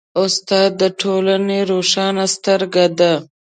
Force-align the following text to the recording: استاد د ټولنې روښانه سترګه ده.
استاد 0.21 0.69
د 0.81 0.83
ټولنې 1.01 1.59
روښانه 1.71 2.25
سترګه 2.35 2.85
ده. 2.99 3.13